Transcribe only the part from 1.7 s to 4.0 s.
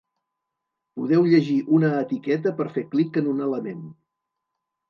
una etiqueta per fer clic en un element.